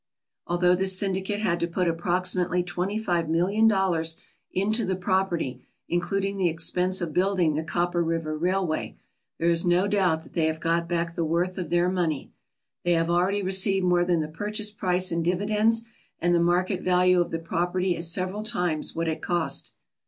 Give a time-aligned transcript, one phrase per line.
[0.47, 4.17] Although this syndicate had to put approximately twenty five million dollars
[4.51, 8.97] into the property, including the expense of building the Copper River Railway,
[9.37, 12.31] there is no doubt that they have got back the worth of their money.
[12.83, 15.83] They have already received more than the purchase price in dividends,
[16.17, 19.75] and the market value of the property is several times what it cost.